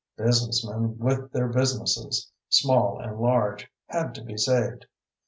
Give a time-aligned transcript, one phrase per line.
[0.17, 4.87] Businessmen with their businesses, small and large, had to be saved.